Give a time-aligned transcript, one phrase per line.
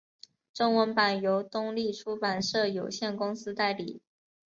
[0.51, 4.01] 中文版由东立出版社有限公司代理。